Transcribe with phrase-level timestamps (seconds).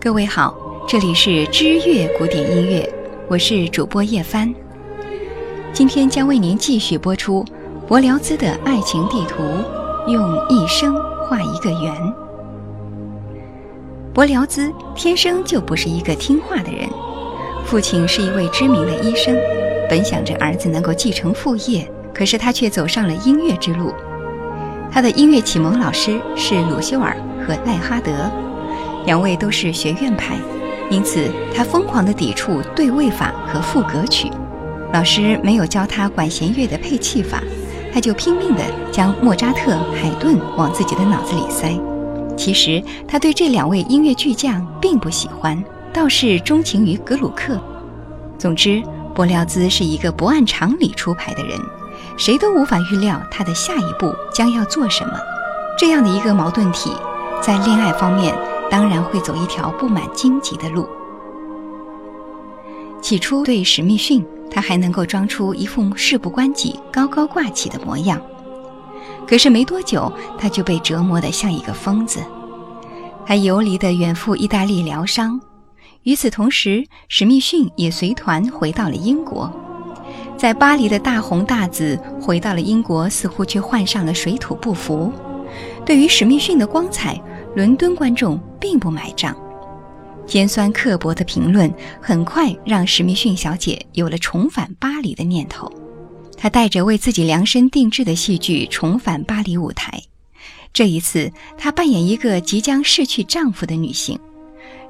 [0.00, 0.54] 各位好，
[0.86, 2.88] 这里是知乐古典音乐，
[3.26, 4.54] 我是主播叶帆。
[5.72, 7.44] 今天将为您继续播出
[7.88, 9.42] 柏辽兹的爱情地图，
[10.06, 10.94] 用一生
[11.26, 11.92] 画一个圆。
[14.14, 16.88] 柏辽兹天生就不是一个听话的人，
[17.64, 19.36] 父亲是一位知名的医生，
[19.90, 23.92] 本想着儿子能够继承父业，可是他却走上了音乐之路。
[24.92, 28.12] 他的音乐启蒙老师是鲁修尔和赖哈德。
[29.08, 30.36] 两位都是学院派，
[30.90, 34.30] 因此他疯狂地抵触对位法和赋格曲。
[34.92, 37.42] 老师没有教他管弦乐的配器法，
[37.90, 41.74] 他就拼命地将莫扎特、海顿往自己的脑子里塞。
[42.36, 47.58] 其实他对这两位音乐巨匠并不喜欢，倒是钟情于格鲁克。
[48.36, 48.82] 总之，
[49.14, 51.58] 柏辽兹是一个不按常理出牌的人，
[52.18, 55.14] 谁都无法预料他的下一步将要做什么。
[55.78, 56.92] 这样的一个矛盾体，
[57.40, 58.34] 在恋爱方面。
[58.70, 60.88] 当然会走一条布满荆棘的路。
[63.00, 68.20] 起初对史密逊，他还能够装出一副事不关己、高高挂起的模样。
[69.26, 72.20] 可是没多久，他就被折磨得像一个疯子。
[73.24, 75.40] 他游离的远赴意大利疗伤，
[76.02, 79.50] 与此同时，史密逊也随团回到了英国。
[80.36, 85.12] 在巴黎的大红大紫回到了英国，似乎却患上了水土不服。
[85.84, 87.20] 对于史密逊的光彩。
[87.58, 89.36] 伦敦观众并不买账，
[90.28, 91.68] 尖酸刻薄的评论
[92.00, 95.68] 很快让史密逊小姐有了重返巴黎的念头。
[96.36, 100.00] 她带着为自己量身定制的戏剧重返巴黎舞台。
[100.72, 104.16] 这一次，她扮演一个即将逝去丈夫的女性。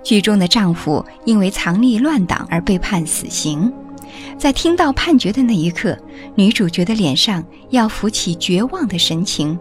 [0.04, 3.72] 剧中的丈夫因为藏匿乱党而被判死刑。
[4.36, 5.98] 在听到判决的那一刻，
[6.34, 9.58] 女主角的脸上要浮起绝望的神情。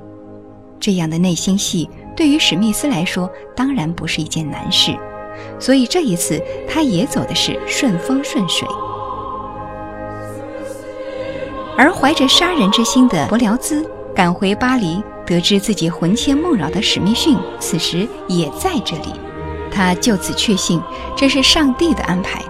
[0.77, 1.89] 这样的内心戏。
[2.17, 4.97] 对于史密斯来说，当然不是一件难事，
[5.59, 8.67] 所以这一次他也走的是顺风顺水。
[11.77, 19.13] 而怀着杀人之心的伯辽兹赶回巴黎，得知自己魂牵梦绕的史密逊此时也在这里，
[19.71, 20.81] 他就此确信
[21.15, 22.41] 这是上帝的安排，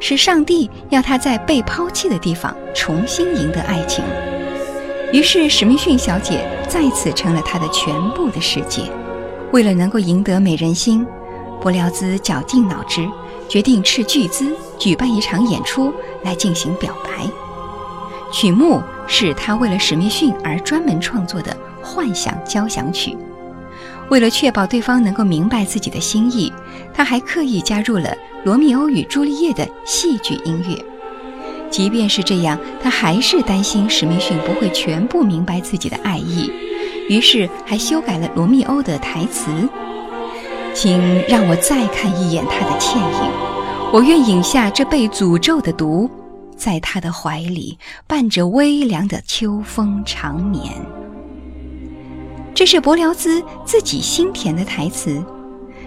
[0.00, 4.02] 是上帝要他在被抛弃的地方重新赢得爱情。
[5.12, 8.82] 于是，史密逊小姐再次成了他的全部的世界。
[9.54, 11.06] 为了能够赢得美人心，
[11.60, 13.08] 柏辽兹绞尽脑汁，
[13.48, 15.94] 决定斥巨资举办一场演出
[16.24, 17.24] 来进行表白。
[18.32, 23.16] 曲目是他为了史密逊而专门创作的幻想交响曲。
[24.08, 26.52] 为了确保对方能够明白自己的心意，
[26.92, 28.08] 他还刻意加入了
[28.44, 30.84] 《罗密欧与朱丽叶》的戏剧音乐。
[31.70, 36.50] 即便是这样，他还是担心史密逊不会全部明白自己的爱意，
[37.08, 39.50] 于是还修改了罗密欧的台词
[40.74, 40.98] ：“请
[41.28, 43.30] 让我再看一眼他的倩影，
[43.92, 46.10] 我愿饮下这被诅咒的毒，
[46.56, 50.72] 在他的怀里伴着微凉的秋风长眠。”
[52.54, 55.22] 这是柏辽兹自己心田的台词。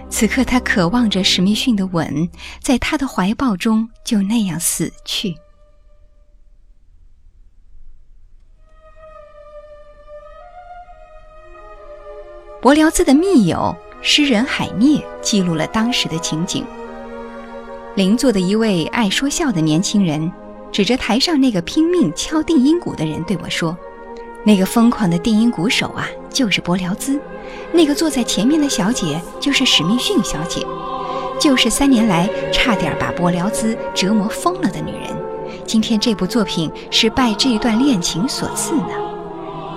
[0.10, 2.30] 此刻，他渴望着史密逊的吻，
[2.62, 5.36] 在他的怀抱中就那样死去。
[12.68, 16.66] 柏辽兹的密友诗人海涅记录了当时的情景。
[17.96, 20.30] 邻座的一位爱说笑的年轻人，
[20.70, 23.78] 指着台上那个拼命敲定音鼓的人对我说
[24.44, 27.18] ：“那个疯狂的定音鼓手啊，就是柏辽兹；
[27.72, 30.60] 那个坐在前面的小姐就是史密逊小姐，
[31.40, 35.04] 就是三年来差点把柏辽兹折磨疯了的女人。
[35.66, 38.90] 今天这部作品是拜这一段恋情所赐呢。”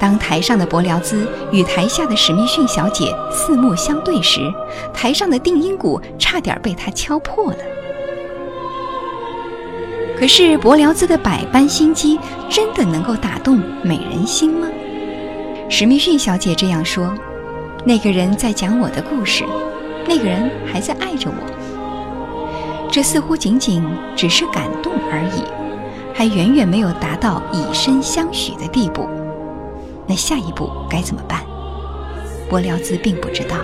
[0.01, 4.41] 当台上的柏辽兹与台下的史密逊小姐四目相对时，
[4.95, 7.59] 台上的定音鼓差点被他敲破了。
[10.19, 12.19] 可是柏辽兹的百般心机
[12.49, 14.67] 真的能够打动美人心吗？
[15.69, 17.15] 史密逊小姐这样说
[17.85, 19.45] ：“那个人在讲我的故事，
[20.09, 22.89] 那个人还在爱着我。
[22.91, 23.85] 这似乎仅仅
[24.17, 25.45] 只是感动而已，
[26.15, 29.07] 还远远没有达到以身相许的地步。”
[30.11, 31.47] 那下一步该怎么办？
[32.49, 33.55] 柏辽兹并不知道，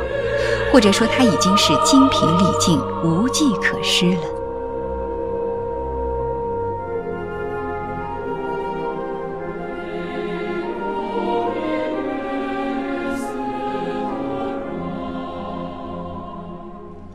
[0.72, 4.20] 或者说他已经是精疲力尽、无计可施了。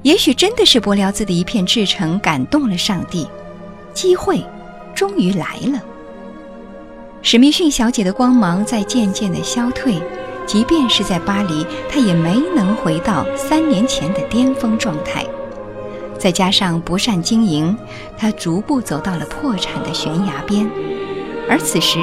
[0.01, 3.25] 也许真的是柏辽兹的一片至诚感动了上帝，
[3.93, 4.43] 机会
[4.93, 5.81] 终于来了。
[7.23, 10.01] 史密逊小姐的光芒在渐渐地消退，
[10.47, 15.23] 即便是在巴黎，她也没能回到三年前的巅峰状态。
[16.18, 17.77] 再加上不善经营，
[18.18, 20.68] 她逐步走到了破产的悬崖边。
[21.47, 22.00] 而此时，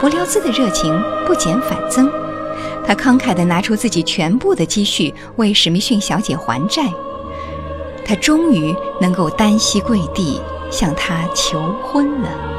[0.00, 2.10] 伯辽兹的热情不减反增，
[2.84, 6.82] 他慷慨地拿出自己全部的积蓄为史密逊小姐还债。
[8.04, 10.40] 他终于能够单膝跪地
[10.70, 12.55] 向她求婚了。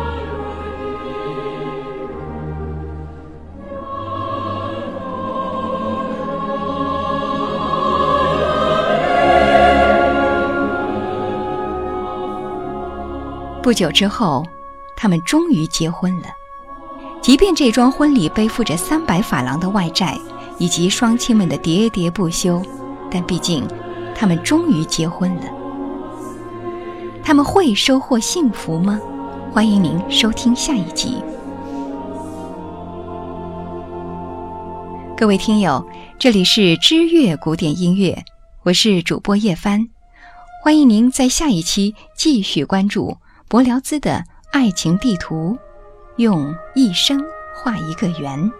[13.67, 14.45] 不久之后，
[14.95, 16.27] 他们终于结婚了。
[17.21, 20.17] 即便这桩婚礼背负着三百法郎的外债，
[20.57, 22.61] 以及双亲们的喋喋不休，
[23.11, 23.67] 但毕竟，
[24.15, 25.41] 他们终于结婚了。
[27.21, 29.01] 他们会收获幸福吗？
[29.51, 31.21] 欢迎您收听下一集。
[35.17, 35.85] 各位听友，
[36.17, 38.23] 这里是知乐古典音乐，
[38.63, 39.89] 我是主播叶帆，
[40.63, 43.17] 欢迎您在下一期继续关注。
[43.49, 44.21] 柏辽兹的
[44.51, 45.57] 爱情地图，
[46.17, 47.17] 用一生
[47.55, 48.51] 画一个圆。